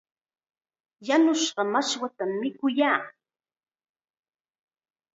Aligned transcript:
Yanushqa 1.07 1.61
mashwatam 1.73 2.31
mikuyaa. 2.41 3.01